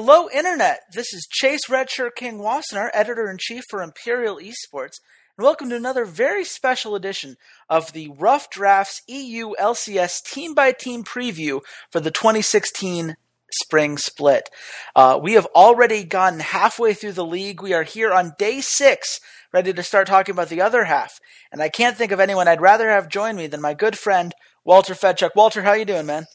[0.00, 0.82] Hello, Internet.
[0.92, 5.00] This is Chase Redshirt King Wassenar, editor in chief for Imperial Esports,
[5.36, 7.34] and welcome to another very special edition
[7.68, 13.16] of the Rough Drafts EU LCS team by team preview for the 2016
[13.50, 14.48] spring split.
[14.94, 17.60] Uh, we have already gotten halfway through the league.
[17.60, 19.18] We are here on day six,
[19.52, 21.18] ready to start talking about the other half.
[21.50, 24.32] And I can't think of anyone I'd rather have join me than my good friend
[24.64, 25.30] Walter Fedczuk.
[25.34, 26.26] Walter, how you doing, man?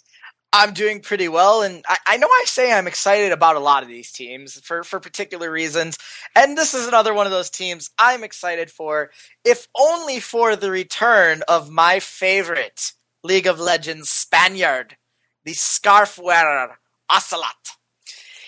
[0.55, 3.81] I'm doing pretty well, and I, I, know I say I'm excited about a lot
[3.81, 5.98] of these teams for, for particular reasons.
[6.35, 9.09] And this is another one of those teams I'm excited for,
[9.43, 12.91] if only for the return of my favorite
[13.23, 14.95] League of Legends Spaniard,
[15.43, 16.77] the scarf wearer,
[17.09, 17.55] Ocelot.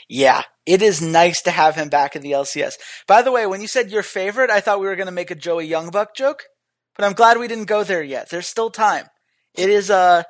[0.07, 2.75] Yeah, it is nice to have him back in the LCS.
[3.07, 5.31] By the way, when you said your favorite, I thought we were going to make
[5.31, 6.43] a Joey Youngbuck joke,
[6.95, 8.29] but I'm glad we didn't go there yet.
[8.29, 9.07] There's still time.
[9.55, 9.95] It is a.
[9.95, 10.23] Uh,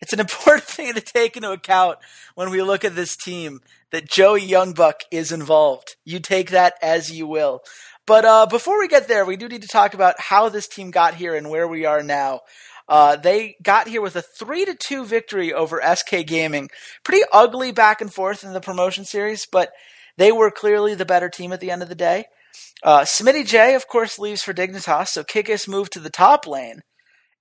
[0.00, 1.98] it's an important thing to take into account
[2.34, 3.60] when we look at this team
[3.92, 5.96] that Joey Youngbuck is involved.
[6.04, 7.60] You take that as you will.
[8.06, 10.90] But uh, before we get there, we do need to talk about how this team
[10.90, 12.40] got here and where we are now.
[12.88, 16.68] Uh, they got here with a three to two victory over SK Gaming.
[17.04, 19.70] Pretty ugly back and forth in the promotion series, but
[20.16, 22.24] they were clearly the better team at the end of the day.
[22.82, 26.80] Uh, Smitty J, of course, leaves for Dignitas, so Kikis moved to the top lane,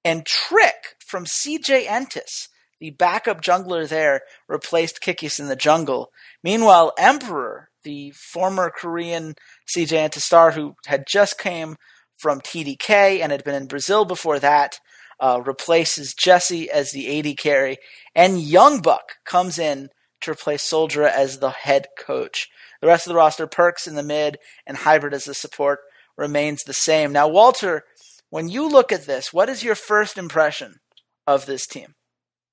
[0.04, 2.48] and Trick from CJ Entus,
[2.80, 6.12] the backup jungler there, replaced Kikis in the jungle.
[6.44, 9.36] Meanwhile, Emperor, the former Korean
[9.74, 11.76] CJ Entus star who had just came
[12.18, 14.80] from TDK and had been in Brazil before that,
[15.20, 17.78] uh, replaces Jesse as the AD carry,
[18.16, 19.90] and Young Buck comes in
[20.22, 22.48] to replace Soldier as the head coach.
[22.82, 25.80] The rest of the roster, Perkz in the mid and Hybrid as the support,
[26.18, 27.12] remains the same.
[27.12, 27.84] Now, Walter,
[28.30, 30.80] when you look at this, what is your first impression
[31.26, 31.96] of this team?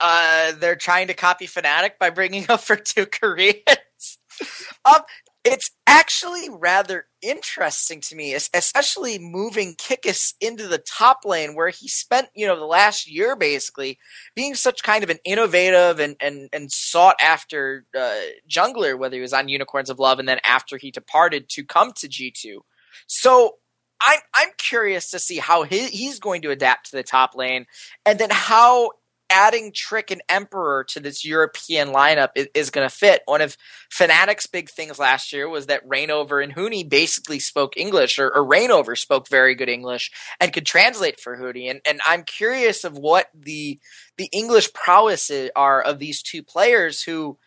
[0.01, 3.63] Uh, they're trying to copy Fnatic by bringing over two Koreans.
[4.85, 5.03] um,
[5.45, 11.87] it's actually rather interesting to me, especially moving Kikis into the top lane where he
[11.87, 13.97] spent, you know, the last year basically
[14.35, 18.17] being such kind of an innovative and, and, and sought after uh,
[18.51, 21.93] jungler, whether he was on Unicorns of Love and then after he departed to come
[21.93, 22.59] to G2.
[23.07, 23.53] So
[24.01, 27.67] I'm I'm curious to see how he, he's going to adapt to the top lane,
[28.05, 28.91] and then how
[29.31, 33.23] adding Trick and Emperor to this European lineup is, is going to fit.
[33.25, 33.57] One of
[33.93, 38.47] Fnatic's big things last year was that Reignover and Huni basically spoke English, or, or
[38.47, 41.71] Reignover spoke very good English and could translate for Huni.
[41.71, 43.79] And, and I'm curious of what the
[44.17, 47.39] the English prowess are of these two players who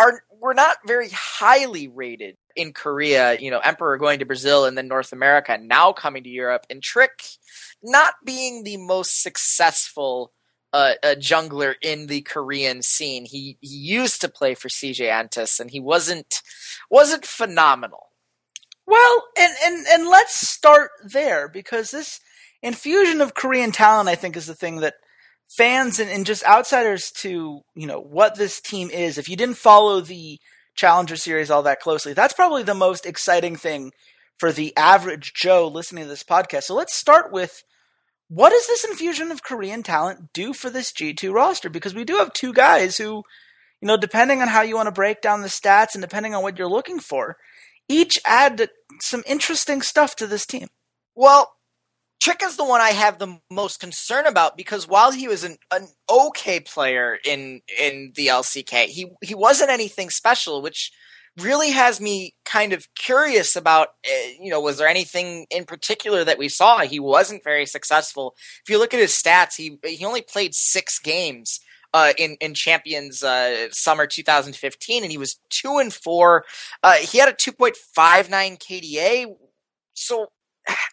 [0.00, 4.76] are were not very highly rated in Korea, you know, Emperor going to Brazil and
[4.76, 7.22] then North America, now coming to Europe, and Trick
[7.82, 10.32] not being the most successful
[10.72, 13.24] uh, a jungler in the Korean scene.
[13.24, 16.42] He he used to play for CJ Entus, and he wasn't
[16.90, 18.08] wasn't phenomenal.
[18.86, 22.20] Well, and and and let's start there because this
[22.62, 24.94] infusion of Korean talent, I think, is the thing that
[25.56, 29.18] fans and, and just outsiders to you know what this team is.
[29.18, 30.38] If you didn't follow the
[30.74, 33.92] Challenger series all that closely, that's probably the most exciting thing
[34.38, 36.64] for the average Joe listening to this podcast.
[36.64, 37.62] So let's start with
[38.28, 41.68] what does this infusion of Korean talent do for this G2 roster?
[41.68, 43.24] Because we do have two guys who,
[43.80, 46.42] you know, depending on how you want to break down the stats and depending on
[46.42, 47.36] what you're looking for,
[47.88, 50.68] each add some interesting stuff to this team.
[51.16, 51.52] Well,
[52.20, 55.56] Trick is the one I have the most concern about because while he was an,
[55.72, 60.92] an okay player in in the LCK, he he wasn't anything special, which
[61.38, 66.22] really has me kind of curious about uh, you know was there anything in particular
[66.22, 66.80] that we saw?
[66.80, 68.34] He wasn't very successful.
[68.62, 71.60] If you look at his stats he he only played 6 games
[71.94, 76.44] uh, in in champions uh, summer 2015 and he was 2 and 4
[76.82, 77.74] uh, he had a 2.59
[78.58, 79.26] KDA
[79.94, 80.28] so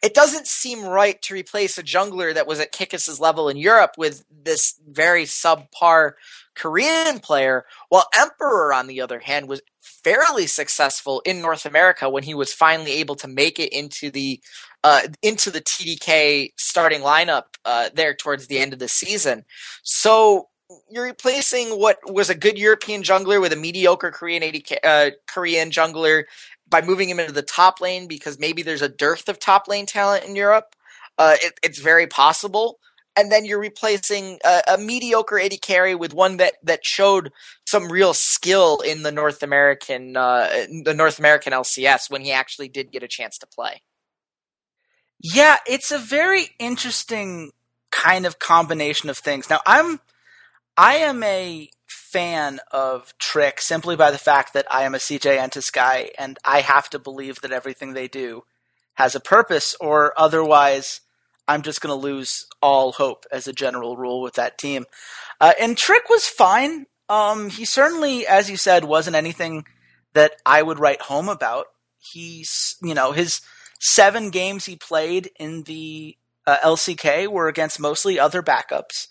[0.03, 3.91] it doesn't seem right to replace a jungler that was at Kikis's level in Europe
[3.97, 6.13] with this very subpar
[6.55, 12.23] Korean player, while Emperor, on the other hand, was fairly successful in North America when
[12.23, 14.41] he was finally able to make it into the
[14.83, 19.45] uh, into the TDK starting lineup uh, there towards the end of the season.
[19.83, 20.49] So
[20.89, 25.69] you're replacing what was a good European jungler with a mediocre Korean ADK, uh, Korean
[25.69, 26.23] jungler
[26.69, 29.85] by moving him into the top lane because maybe there's a dearth of top lane
[29.85, 30.75] talent in Europe.
[31.17, 32.79] Uh, it, it's very possible
[33.17, 37.31] and then you're replacing a, a, mediocre AD carry with one that that showed
[37.65, 40.47] some real skill in the North American uh,
[40.83, 43.81] the North American LCS when he actually did get a chance to play.
[45.19, 47.51] Yeah, it's a very interesting
[47.91, 49.49] kind of combination of things.
[49.49, 49.99] Now, I'm
[50.77, 51.69] I am a
[52.17, 56.39] fan of Trick simply by the fact that I am a CJ Entus guy and
[56.43, 58.43] I have to believe that everything they do
[58.95, 61.01] has a purpose, or otherwise
[61.47, 64.85] I'm just going to lose all hope as a general rule with that team.
[65.39, 66.87] Uh, and Trick was fine.
[67.07, 69.65] Um, he certainly, as you said, wasn't anything
[70.13, 71.67] that I would write home about.
[71.99, 73.41] He's, you know, his
[73.79, 76.17] seven games he played in the
[76.47, 79.05] uh, LCK were against mostly other backups.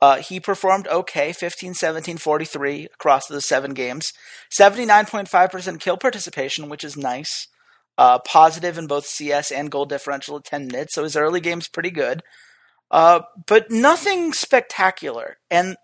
[0.00, 4.12] Uh, he performed okay 15, 17, 43 across the seven games.
[4.58, 7.48] 79.5% kill participation, which is nice.
[7.96, 11.68] Uh, positive in both CS and gold differential at 10 minutes, so his early game's
[11.68, 12.22] pretty good.
[12.90, 15.38] Uh, but nothing spectacular.
[15.50, 15.76] And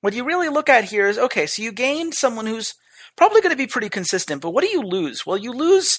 [0.00, 2.74] what you really look at here is okay, so you gained someone who's
[3.16, 5.26] probably going to be pretty consistent, but what do you lose?
[5.26, 5.98] Well, you lose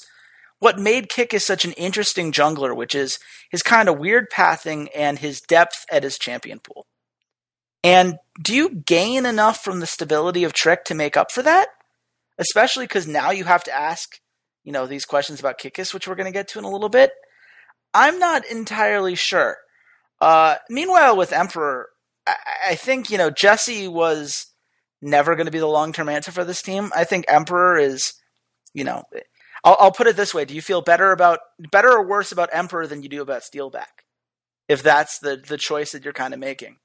[0.60, 3.20] what made Kikis such an interesting jungler, which is
[3.52, 6.87] his kind of weird pathing and his depth at his champion pool.
[7.88, 11.70] And do you gain enough from the stability of Trick to make up for that?
[12.38, 14.20] Especially because now you have to ask,
[14.66, 16.90] you know, these questions about Kikis, which we're going to get to in a little
[16.90, 17.12] bit.
[17.94, 19.56] I'm not entirely sure.
[20.20, 21.88] Uh, meanwhile, with Emperor,
[22.28, 22.36] I,
[22.72, 24.48] I think, you know, Jesse was
[25.02, 26.92] never going to be the long term answer for this team.
[26.94, 28.16] I think Emperor is,
[28.74, 29.04] you know,
[29.64, 31.40] I'll, I'll, put it this way: Do you feel better about
[31.72, 34.04] better or worse about Emperor than you do about Steelback?
[34.68, 36.80] If that's the the choice that you're kind of making,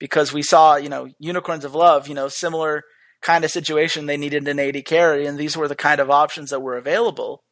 [0.00, 2.82] because we saw, you know, Unicorns of Love, you know, similar
[3.22, 4.06] kind of situation.
[4.06, 7.44] They needed an AD carry, and these were the kind of options that were available.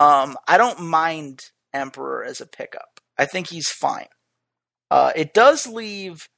[0.00, 1.42] Um, I don't mind
[1.72, 3.00] Emperor as a pickup.
[3.16, 4.08] I think he's fine.
[4.90, 6.28] Uh, it does leave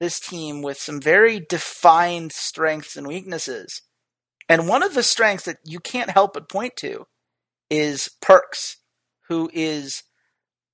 [0.00, 3.82] this team with some very defined strengths and weaknesses.
[4.48, 7.06] And one of the strengths that you can't help but point to
[7.70, 8.76] is Perkz,
[9.28, 10.02] who is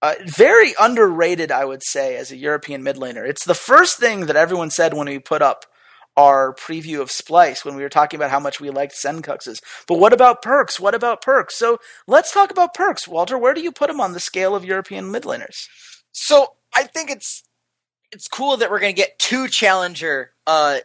[0.03, 3.29] uh, very underrated, I would say, as a European mid laner.
[3.29, 5.67] It's the first thing that everyone said when we put up
[6.17, 9.61] our preview of Splyce when we were talking about how much we liked Sencux's.
[9.87, 10.81] But what about Perkz?
[10.81, 11.53] What about Perkz?
[11.53, 13.07] So let's talk about Perkz.
[13.07, 15.69] Walter, where do you put him on the scale of European mid laners?
[16.13, 17.45] So I think it's
[18.13, 20.79] it's cool that we're going to get two challenger uh,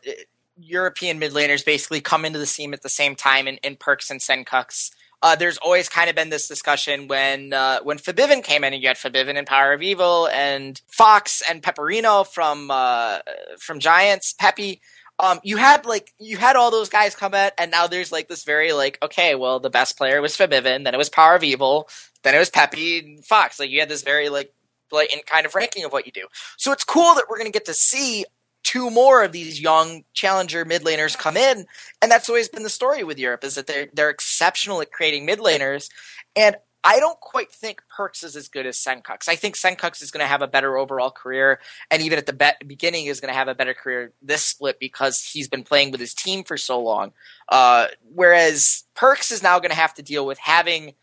[0.57, 4.09] European mid laners basically come into the scene at the same time in, in Perkz
[4.11, 4.91] and Sencux.
[5.25, 8.81] Uh, there's always kind of been this discussion when uh, when Febiven came in, and
[8.83, 13.21] you had Febiven and Power of Evil, and Fox and Pepiinero from uh,
[13.57, 14.81] from Giants, Peppy.
[15.17, 18.27] Um, you had like you had all those guys come in, and now there's like
[18.27, 21.43] this very like okay, well the best player was Febiven, then it was Power of
[21.43, 21.89] Evil,
[22.21, 23.59] then it was Peppy Fox.
[23.59, 24.53] Like you had this very like
[24.91, 26.27] blatant kind of ranking of what you do.
[26.57, 28.25] So it's cool that we're going to get to see
[28.65, 31.65] two more of these young challenger mid laners come in,
[32.01, 35.25] and that's always been the story with Europe is that they're they're exceptional at creating
[35.25, 35.89] mid laners,
[36.35, 39.29] and I don't quite think Perkz is as good as Sencux.
[39.29, 41.59] I think Sencux is going to have a better overall career,
[41.89, 44.79] and even at the be- beginning is going to have a better career this split
[44.79, 47.13] because he's been playing with his team for so long.
[47.47, 50.93] Uh, whereas Perkz is now going to have to deal with having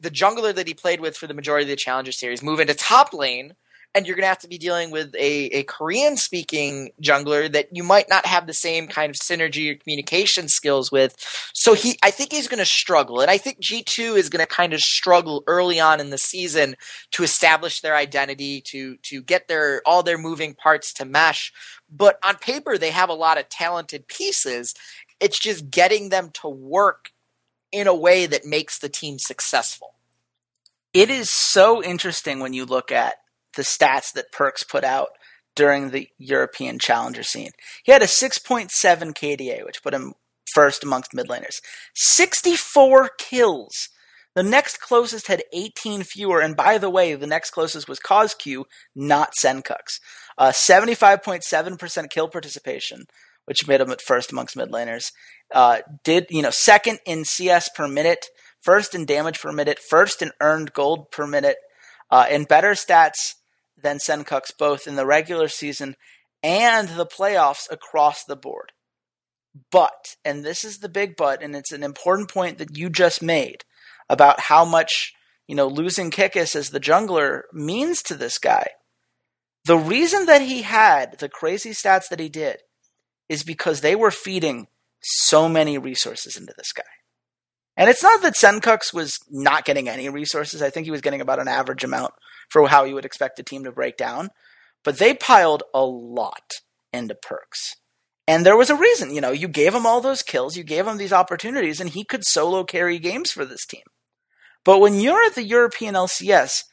[0.00, 2.74] the jungler that he played with for the majority of the Challenger Series move into
[2.74, 3.54] top lane,
[3.94, 7.68] and you're going to have to be dealing with a, a Korean speaking jungler that
[7.72, 11.14] you might not have the same kind of synergy or communication skills with.
[11.52, 14.46] So he, I think he's going to struggle, and I think G2 is going to
[14.46, 16.76] kind of struggle early on in the season
[17.12, 21.52] to establish their identity, to to get their all their moving parts to mesh.
[21.90, 24.74] But on paper, they have a lot of talented pieces.
[25.20, 27.10] It's just getting them to work
[27.70, 29.94] in a way that makes the team successful.
[30.92, 33.14] It is so interesting when you look at
[33.56, 35.10] the stats that Perkz put out
[35.54, 37.50] during the European Challenger scene.
[37.84, 40.14] He had a 6.7 KDA, which put him
[40.52, 41.60] first amongst mid laners.
[41.94, 43.88] 64 kills.
[44.34, 48.64] The next closest had 18 fewer, and by the way, the next closest was CosQ,
[48.94, 50.00] not Sencux.
[50.38, 53.04] Uh, 75.7% kill participation,
[53.44, 55.12] which made him at first amongst mid laners.
[55.54, 58.26] Uh, did you know second in CS per minute,
[58.62, 61.56] first in damage per minute, first in earned gold per minute,
[62.10, 63.34] uh, and better stats
[63.82, 65.96] than Sencux both in the regular season
[66.42, 68.72] and the playoffs across the board.
[69.70, 73.22] But, and this is the big but, and it's an important point that you just
[73.22, 73.64] made
[74.08, 75.12] about how much,
[75.46, 78.66] you know, losing Kikis as the jungler means to this guy.
[79.64, 82.58] The reason that he had the crazy stats that he did
[83.28, 84.66] is because they were feeding
[85.00, 86.82] so many resources into this guy.
[87.76, 90.62] And it's not that Sencux was not getting any resources.
[90.62, 92.12] I think he was getting about an average amount
[92.52, 94.28] for how you would expect a team to break down.
[94.84, 96.52] But they piled a lot
[96.92, 97.76] into Perkz.
[98.28, 100.86] And there was a reason, you know, you gave him all those kills, you gave
[100.86, 103.82] him these opportunities, and he could solo carry games for this team.
[104.64, 106.64] But when you're at the European LCS,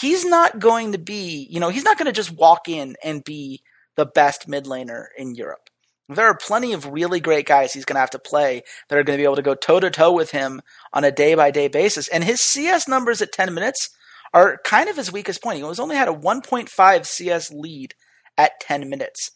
[0.00, 3.22] he's not going to be, you know, he's not going to just walk in and
[3.22, 3.62] be
[3.96, 5.70] the best mid laner in Europe.
[6.08, 9.04] There are plenty of really great guys he's going to have to play that are
[9.04, 11.50] going to be able to go toe to toe with him on a day by
[11.50, 12.08] day basis.
[12.08, 13.90] And his CS numbers at 10 minutes
[14.32, 15.58] are kind of his weakest point.
[15.58, 17.94] He was only had a 1.5 CS lead
[18.36, 19.30] at 10 minutes.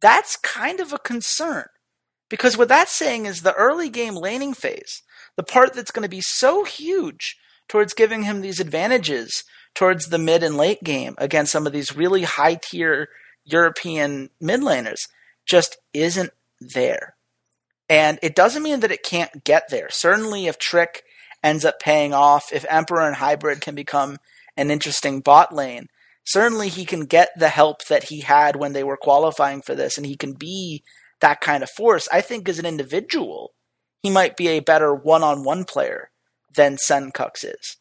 [0.00, 1.66] That's kind of a concern
[2.28, 5.02] because what that's saying is the early game laning phase,
[5.36, 7.36] the part that's going to be so huge
[7.68, 11.96] towards giving him these advantages towards the mid and late game against some of these
[11.96, 13.08] really high tier
[13.44, 15.08] European mid laners
[15.46, 17.14] just isn't there.
[17.88, 19.88] And it doesn't mean that it can't get there.
[19.90, 21.04] Certainly, if Trick
[21.42, 24.18] ends up paying off, if Emperor and Hybrid can become
[24.58, 25.86] an interesting bot lane,
[26.24, 29.96] certainly he can get the help that he had when they were qualifying for this,
[29.96, 30.82] and he can be
[31.20, 32.08] that kind of force.
[32.12, 33.52] I think as an individual,
[34.02, 36.10] he might be a better one on one player
[36.54, 37.76] than Sencux is.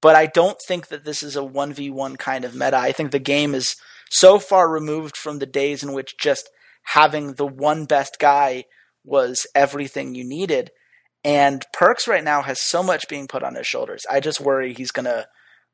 [0.00, 2.76] But I don't think that this is a 1v1 kind of meta.
[2.76, 3.76] I think the game is
[4.10, 6.48] so far removed from the days in which just
[6.84, 8.64] having the one best guy
[9.04, 10.70] was everything you needed.
[11.24, 14.06] And Perkz right now has so much being put on his shoulders.
[14.08, 15.26] I just worry he's going to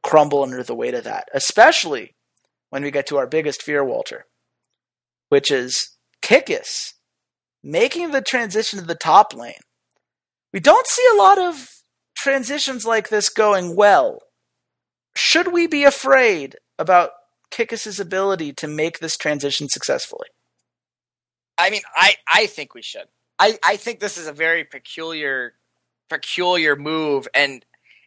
[0.05, 2.15] crumble under the weight of that, especially
[2.71, 4.27] when we get to our biggest fear, Walter,
[5.31, 6.93] which is Kikis
[7.63, 9.55] making the transition to the top lane.
[10.53, 11.69] We don't see a lot of
[12.17, 14.21] transitions like this going well.
[15.17, 17.11] Should we be afraid about
[17.51, 20.29] Kikis's ability to make this transition successfully?
[21.57, 23.07] I mean, I, I think we should.
[23.39, 25.55] I, I think this is a very peculiar
[26.11, 27.65] peculiar move and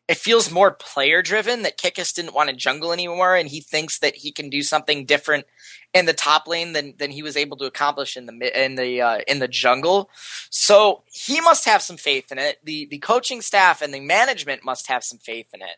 [0.07, 3.99] it feels more player driven that Kikis didn't want to jungle anymore and he thinks
[3.99, 5.45] that he can do something different
[5.93, 9.01] in the top lane than than he was able to accomplish in the in the
[9.01, 10.09] uh, in the jungle.
[10.49, 12.57] So he must have some faith in it.
[12.63, 15.77] The the coaching staff and the management must have some faith in it.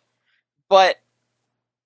[0.68, 0.98] But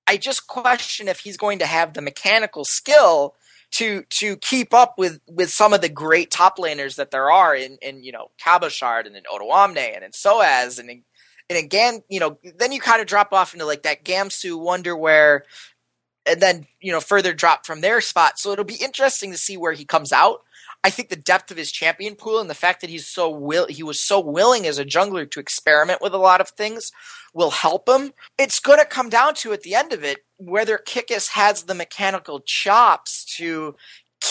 [0.08, 3.36] I just question if he's going to have the mechanical skill
[3.72, 7.56] to to keep up with with some of the great top laners that there are
[7.56, 11.04] in in you know Cabochard and in Odoamne and in Soaz and in,
[11.50, 15.42] and again you know then you kind of drop off into like that Gamsu Wonderwear
[16.26, 19.58] and then you know further drop from their spot so it'll be interesting to see
[19.58, 20.42] where he comes out
[20.86, 23.68] I think the depth of his champion pool and the fact that he's so will
[23.68, 26.92] he was so willing as a jungler to experiment with a lot of things
[27.34, 28.12] will help him.
[28.38, 31.74] It's going to come down to at the end of it whether Kikis has the
[31.74, 33.76] mechanical chops to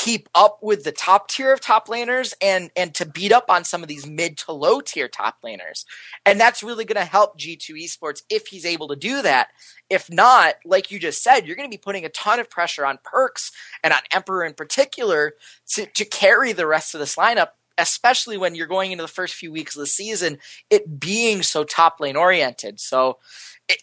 [0.03, 3.63] keep up with the top tier of top laners and and to beat up on
[3.63, 5.85] some of these mid to low tier top laners.
[6.27, 9.51] And that's really going to help G2 Esports if he's able to do that.
[9.89, 12.85] If not, like you just said, you're going to be putting a ton of pressure
[12.85, 13.53] on Perkz
[13.85, 15.35] and on Emperor in particular
[15.75, 19.35] to, to carry the rest of this lineup especially when you're going into the first
[19.35, 20.39] few weeks of the season,
[20.71, 22.81] it being so top lane oriented.
[22.81, 23.19] So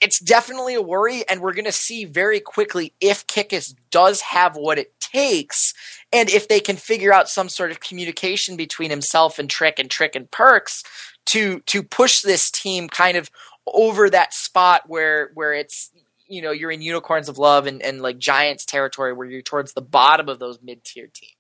[0.01, 4.55] it's definitely a worry, and we're going to see very quickly if Kikis does have
[4.55, 5.73] what it takes,
[6.11, 9.89] and if they can figure out some sort of communication between himself and Trick and
[9.89, 10.83] Trick and Perkz
[11.27, 13.29] to to push this team kind of
[13.65, 15.91] over that spot where where it's
[16.27, 19.73] you know you're in unicorns of love and, and like giants territory where you're towards
[19.73, 21.33] the bottom of those mid tier teams.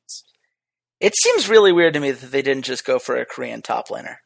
[0.99, 3.87] It seems really weird to me that they didn't just go for a Korean top
[3.87, 4.17] laner.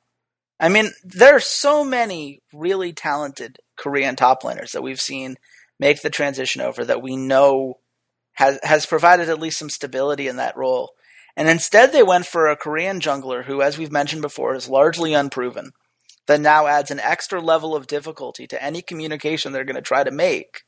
[0.59, 5.35] I mean, there are so many really talented Korean top laners that we've seen
[5.79, 7.79] make the transition over that we know
[8.33, 10.93] has has provided at least some stability in that role.
[11.35, 15.13] And instead they went for a Korean jungler who, as we've mentioned before, is largely
[15.13, 15.71] unproven,
[16.27, 20.03] that now adds an extra level of difficulty to any communication they're going to try
[20.03, 20.61] to make.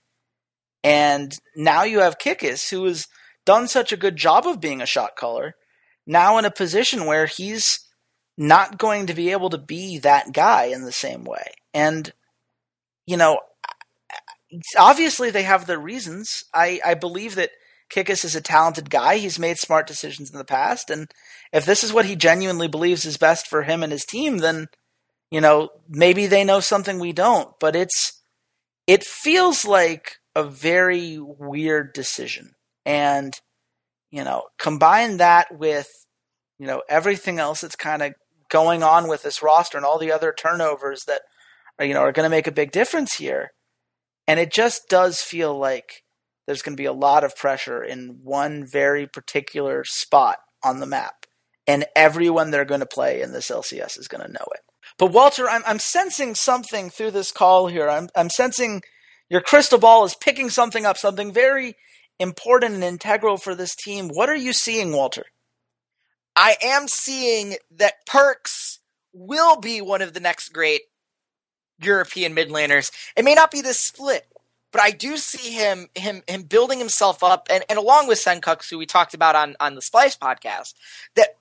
[0.83, 3.07] And now you have Kikis, who has
[3.45, 5.55] done such a good job of being a shot caller,
[6.05, 7.79] now in a position where he's
[8.37, 11.53] not going to be able to be that guy in the same way.
[11.73, 12.11] And,
[13.05, 13.39] you know,
[14.77, 16.43] obviously they have their reasons.
[16.53, 17.51] I, I believe that
[17.89, 19.17] Kikis is a talented guy.
[19.17, 20.89] He's made smart decisions in the past.
[20.89, 21.09] And
[21.53, 24.67] if this is what he genuinely believes is best for him and his team, then,
[25.31, 27.57] you know, maybe they know something we don't.
[27.59, 28.21] But it's,
[28.85, 32.55] it feels like a very weird decision.
[32.85, 33.39] And,
[34.15, 35.89] you know, combine that with,
[36.57, 38.13] you know, everything else that's kind of
[38.49, 41.19] going on with this roster and all the other turnovers that
[41.77, 43.51] are, you know, are going to make a big difference here.
[44.25, 46.03] And it just does feel like
[46.47, 50.85] there's going to be a lot of pressure in one very particular spot on the
[50.85, 51.25] map.
[51.67, 54.61] And everyone they're going to play in this LCS is going to know it.
[54.97, 57.89] But Walter, I'm, I'm sensing something through this call here.
[57.89, 58.81] I'm, I'm sensing
[59.29, 61.75] your crystal ball is picking something up, something very
[62.19, 64.09] important and integral for this team.
[64.09, 65.25] What are you seeing, Walter?
[66.35, 68.79] I am seeing that Perkz
[69.13, 70.81] will be one of the next great
[71.79, 72.91] European mid laners.
[73.15, 74.27] It may not be this split,
[74.71, 78.69] but I do see him him him building himself up and, and along with Sencux,
[78.69, 80.73] who we talked about on, on the Splyce podcast,
[81.15, 81.37] that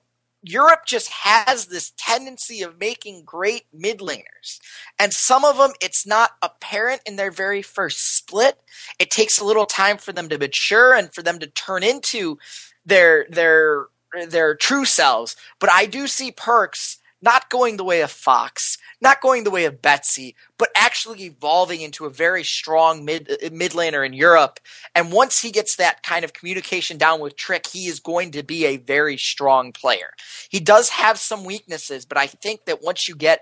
[0.47, 4.59] Europe just has this tendency of making great mid laners.
[4.99, 8.59] And some of them, it's not apparent in their very first split.
[8.99, 12.37] It takes a little time for them to mature and for them to turn into
[12.85, 13.87] their, their,
[14.27, 15.35] their true selves.
[15.59, 19.65] But I do see Perkz not going the way of Fox, not going the way
[19.65, 24.59] of Betsy, but actually evolving into a very strong mid uh, mid laner in Europe.
[24.93, 28.43] And once he gets that kind of communication down with Trick, he is going to
[28.43, 30.09] be a very strong player.
[30.49, 33.41] He does have some weaknesses, but I think that once you get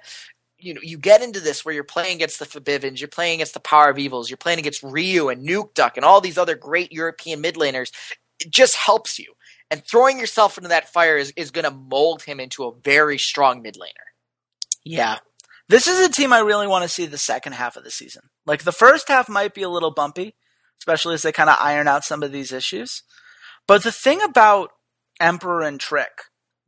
[0.57, 3.53] you know, you get into this where you're playing against the Febivens, you're playing against
[3.53, 6.91] the Power of Evils, you're playing against Ryu and Nukeduck and all these other great
[6.91, 7.91] European mid laners.
[8.39, 9.33] It just helps you
[9.73, 13.17] and throwing yourself into that fire is, is going to mold him into a very
[13.17, 14.11] strong mid laner.
[14.85, 15.17] Yeah.
[15.67, 18.29] This is a team I really want to see the second half of the season.
[18.45, 20.35] Like the first half might be a little bumpy,
[20.79, 23.01] especially as they kind of iron out some of these issues.
[23.67, 24.69] But the thing about
[25.19, 26.11] Emperor and Trick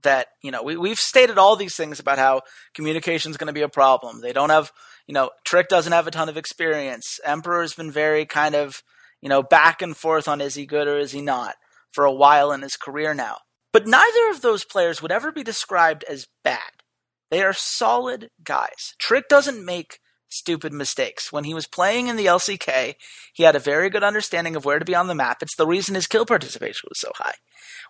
[0.02, 2.42] that, you know, we, we've stated all these things about how
[2.74, 4.22] communication is going to be a problem.
[4.22, 4.72] They don't have,
[5.06, 7.20] you know, Trick doesn't have a ton of experience.
[7.24, 8.82] Emperor's been very kind of,
[9.22, 11.54] you know, back and forth on is he good or is he not
[11.96, 13.38] for a while in his career now.
[13.72, 16.84] But neither of those players would ever be described as bad.
[17.32, 18.94] They are solid guys.
[19.00, 21.32] Trick doesn't make stupid mistakes.
[21.32, 22.96] When he was playing in the LCK,
[23.34, 25.42] he had a very good understanding of where to be on the map.
[25.42, 27.36] It's the reason his kill participation was so high.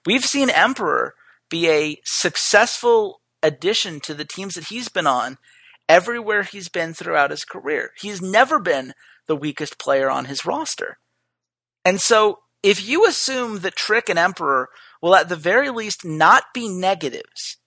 [0.06, 1.16] We've seen Emperor
[1.50, 5.38] be a successful addition to the teams that he's been on
[5.90, 7.92] everywhere he's been throughout his career.
[8.00, 8.94] He's never been
[9.28, 10.98] the weakest player on his roster.
[11.84, 14.70] And so if you assume that Trick and Emperor
[15.00, 17.58] will at the very least not be negatives,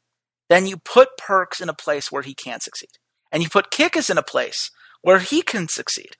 [0.49, 2.91] then you put Perkz in a place where he can succeed.
[3.31, 6.17] And you put Kikis in a place where he can succeed.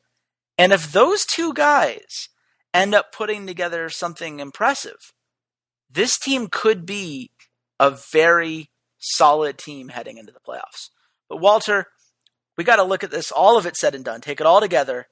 [0.57, 2.29] And if those two guys
[2.73, 5.13] end up putting together something impressive,
[5.91, 7.33] this team could be
[7.81, 10.91] a very solid team heading into the playoffs.
[11.29, 11.87] But Walter,
[12.57, 14.61] we got to look at this, all of it said and done, take it all
[14.61, 15.09] together,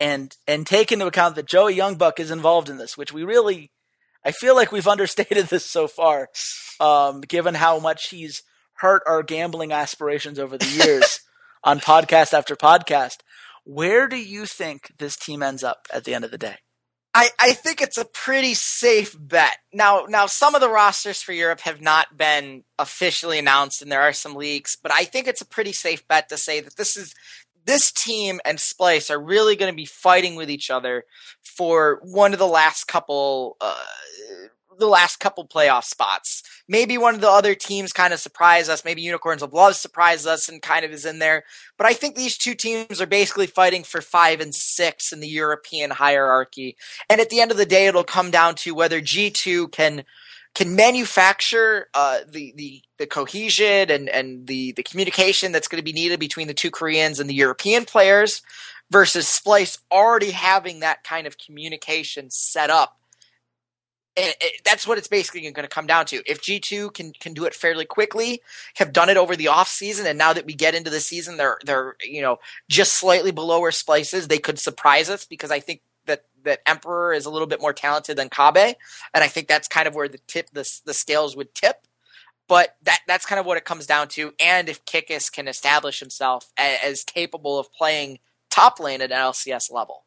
[0.00, 3.70] and and take into account that Joey Youngbuck is involved in this, which we really,
[4.24, 6.28] I feel like we've understated this so far,
[6.80, 8.42] um, given how much he's
[8.74, 11.20] hurt our gambling aspirations over the years
[11.64, 13.18] on podcast after podcast.
[13.64, 16.56] Where do you think this team ends up at the end of the day?
[17.14, 19.56] I, I think it's a pretty safe bet.
[19.72, 24.02] Now, now some of the rosters for Europe have not been officially announced, and there
[24.02, 24.76] are some leaks.
[24.76, 27.14] But I think it's a pretty safe bet to say that this is
[27.68, 31.04] this team and Splyce are really going to be fighting with each other
[31.42, 33.84] for one of the last couple uh,
[34.78, 36.42] the last couple playoff spots.
[36.68, 38.84] Maybe one of the other teams kind of surprise us.
[38.84, 41.44] Maybe Unicorns of Love surprise us and kind of is in there.
[41.76, 45.28] But I think these two teams are basically fighting for five and six in the
[45.28, 46.76] European hierarchy.
[47.10, 50.04] And at the end of the day, it'll come down to whether G2 can
[50.54, 55.84] can manufacture uh, the, the the cohesion and and the the communication that's going to
[55.84, 58.42] be needed between the two Koreans and the European players
[58.90, 62.96] versus Splyce already having that kind of communication set up.
[64.16, 66.22] And it, that's what it's basically going to come down to.
[66.26, 68.42] If G2 can can do it fairly quickly,
[68.74, 71.36] have done it over the off season, and now that we get into the season,
[71.36, 74.26] they're they're you know just slightly below where Splyce is.
[74.26, 75.82] They could surprise us because I think
[76.48, 78.74] that Emperor is a little bit more talented than Kobbe,
[79.14, 81.86] and I think that's kind of where the tip the the scales would tip.
[82.48, 84.32] But that that's kind of what it comes down to.
[84.42, 88.18] And if Kikis can establish himself as, as capable of playing
[88.50, 90.04] top lane at an LCS level,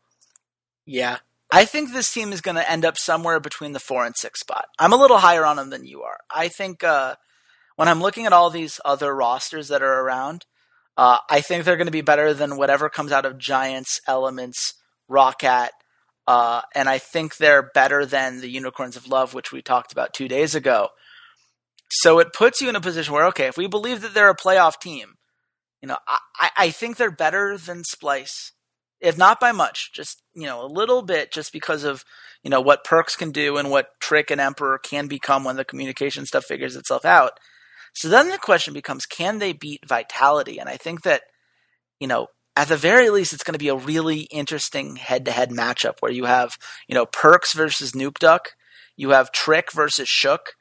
[0.85, 1.19] yeah,
[1.51, 4.39] I think this team is going to end up somewhere between the four and six
[4.39, 4.65] spot.
[4.79, 6.17] I'm a little higher on them than you are.
[6.33, 7.15] I think uh,
[7.75, 10.45] when I'm looking at all these other rosters that are around,
[10.97, 14.75] uh, I think they're going to be better than whatever comes out of Giants, Elements,
[15.09, 15.69] Roccat,
[16.27, 20.13] uh, and I think they're better than the Unicorns of Love, which we talked about
[20.13, 20.89] two days ago.
[21.89, 24.35] So it puts you in a position where, okay, if we believe that they're a
[24.35, 25.15] playoff team,
[25.81, 28.51] you know, I, I think they're better than Splyce,
[29.01, 32.03] if not by much, just you know, a little bit, just because of
[32.43, 35.65] you know what Perkz can do and what Trick and Emperor can become when the
[35.65, 37.33] communication stuff figures itself out.
[37.93, 40.59] So then the question becomes, can they beat Vitality?
[40.59, 41.23] And I think that
[41.99, 45.95] you know at the very least, it's going to be a really interesting head-to-head matchup
[45.99, 46.51] where you have,
[46.87, 48.47] you know, Perkz versus Nukeduck,
[48.97, 50.53] you have Trick versus Shook,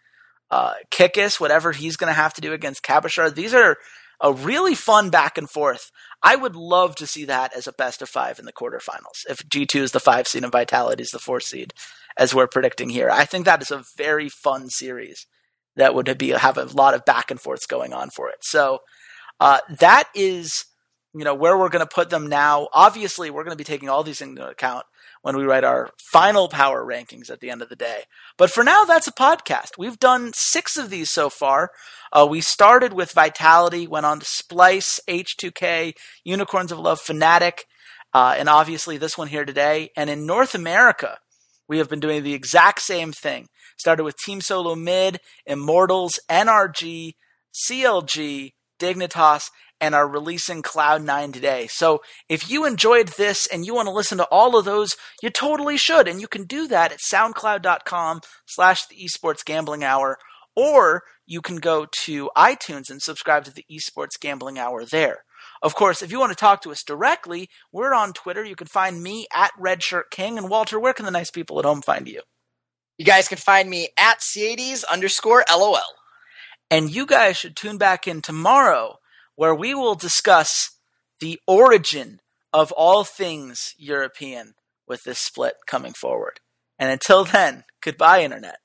[0.51, 3.35] uh, Kikis, whatever he's going to have to do against Cabochard.
[3.35, 3.77] These are
[4.21, 5.91] a really fun back and forth.
[6.23, 9.25] I would love to see that as a best of five in the quarterfinals.
[9.29, 11.73] If G2 is the five seed and Vitality is the four seed,
[12.17, 15.27] as we're predicting here, I think that is a very fun series
[15.77, 18.39] that would be have a lot of back and forths going on for it.
[18.43, 18.81] So
[19.39, 20.67] uh, that is
[21.15, 22.69] you know, where we're going to put them now.
[22.73, 24.87] Obviously, we're going to be taking all these into account
[25.23, 28.03] when we write our final power rankings at the end of the day.
[28.39, 29.77] But for now, that's a podcast.
[29.77, 31.73] We've done six of these so far.
[32.13, 35.95] Uh, we started with Vitality, went on to Splyce, H2K,
[36.25, 37.61] Unicorns of Love, Fnatic,
[38.13, 39.91] uh, and obviously this one here today.
[39.97, 41.19] And in North America,
[41.69, 43.49] we have been doing the exact same thing.
[43.77, 47.15] Started with Team Solo Mid, Immortals, NRG,
[47.55, 51.67] CLG, Dignitas, and are releasing Cloud9 today.
[51.69, 55.31] So if you enjoyed this and you want to listen to all of those, you
[55.31, 56.07] totally should.
[56.07, 60.19] And you can do that at soundcloud.com slash the esports gambling hour,
[60.55, 65.25] or you can go to iTunes and subscribe to the esports gambling hour there.
[65.63, 68.45] Of course, if you want to talk to us directly, we're on Twitter.
[68.45, 70.39] You can find me at Redshirt King.
[70.39, 72.23] And Walter, where can the nice people at home find you?
[72.99, 75.81] You guys can find me at Ceades underscore LOL.
[76.71, 78.97] And you guys should tune back in tomorrow
[79.41, 80.77] where we will discuss
[81.19, 82.21] the origin
[82.53, 84.53] of all things European
[84.87, 86.41] with this split coming forward.
[86.79, 88.59] And until then, goodbye, Internet.